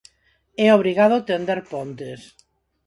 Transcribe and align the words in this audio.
"É 0.65 0.67
obrigado 0.71 1.25
tender 1.29 1.59
pontes". 1.71 2.21